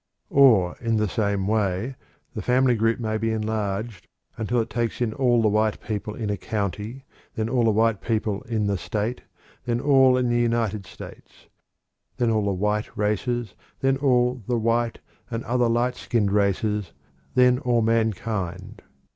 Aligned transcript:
Or, 0.31 0.77
in 0.81 0.97
the 0.97 1.07
same 1.07 1.45
way, 1.45 1.93
the 2.33 2.41
family 2.41 2.73
group 2.73 2.99
may 2.99 3.19
be 3.19 3.29
enlarged 3.31 4.07
until 4.35 4.59
it 4.59 4.67
takes 4.71 4.99
in 4.99 5.13
all 5.13 5.43
the 5.43 5.47
white 5.47 5.79
people 5.79 6.15
in 6.15 6.31
a 6.31 6.37
county, 6.37 7.05
then 7.35 7.47
all 7.47 7.65
the 7.65 7.69
white 7.69 8.01
people 8.01 8.41
in 8.49 8.65
the 8.65 8.79
state, 8.79 9.21
then 9.65 9.79
all 9.79 10.17
in 10.17 10.27
the 10.27 10.39
United 10.39 10.87
States; 10.87 11.47
then 12.17 12.31
all 12.31 12.41
the 12.45 12.51
white 12.51 12.89
races, 12.97 13.53
then 13.81 13.95
all 13.97 14.41
the 14.47 14.57
white 14.57 14.97
and 15.29 15.43
other 15.43 15.69
light 15.69 15.95
skinned 15.95 16.31
races, 16.31 16.93
then 17.35 17.59
all 17.59 17.83
mankind. 17.83 18.81